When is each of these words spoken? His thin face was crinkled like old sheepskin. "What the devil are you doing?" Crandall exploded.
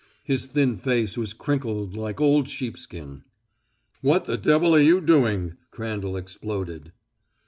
His 0.23 0.47
thin 0.47 0.77
face 0.79 1.15
was 1.15 1.31
crinkled 1.35 1.93
like 1.95 2.19
old 2.19 2.49
sheepskin. 2.49 3.21
"What 4.01 4.25
the 4.25 4.35
devil 4.35 4.73
are 4.73 4.79
you 4.81 4.99
doing?" 4.99 5.57
Crandall 5.69 6.17
exploded. 6.17 6.91